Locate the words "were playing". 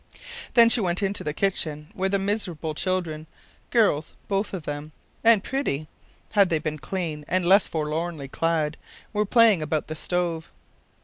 9.13-9.61